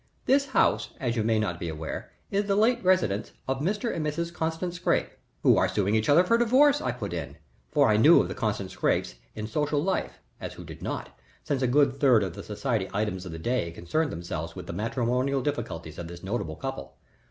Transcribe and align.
This 0.25 0.47
house, 0.47 0.89
as 0.99 1.15
you 1.15 1.21
may 1.23 1.37
not 1.37 1.59
be 1.59 1.69
aware, 1.69 2.09
is 2.31 2.45
the 2.45 2.55
late 2.55 2.83
residence 2.83 3.33
of 3.47 3.59
Mr. 3.59 3.93
and 3.95 4.03
Mrs. 4.03 4.33
Constant 4.33 4.73
Scrappe" 4.73 5.11
"Who 5.43 5.57
are 5.57 5.69
suing 5.69 5.93
each 5.93 6.09
other 6.09 6.23
for 6.23 6.39
divorce," 6.39 6.81
I 6.81 6.91
put 6.91 7.13
in, 7.13 7.37
for 7.69 7.87
I 7.87 7.97
knew 7.97 8.19
of 8.19 8.27
the 8.27 8.33
Constant 8.33 8.71
Scrappes 8.71 9.13
in 9.35 9.45
social 9.45 9.79
life, 9.79 10.17
as 10.39 10.53
who 10.53 10.63
did 10.63 10.81
not, 10.81 11.15
since 11.43 11.61
a 11.61 11.67
good 11.67 11.99
third 11.99 12.23
of 12.23 12.33
the 12.33 12.41
society 12.41 12.89
items 12.91 13.27
of 13.27 13.31
the 13.31 13.37
day 13.37 13.69
concerned 13.69 14.11
themselves 14.11 14.55
with 14.55 14.65
the 14.65 14.73
matrimonial 14.73 15.43
difficulties 15.43 15.99
of 15.99 16.07
this 16.07 16.23
notable 16.23 16.55
couple. 16.55 16.97